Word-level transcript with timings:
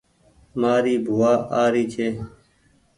مآري 0.59 0.95
بووآ 1.05 1.31
آ 1.61 1.63
ري 1.73 1.83
ڇي 1.93 2.07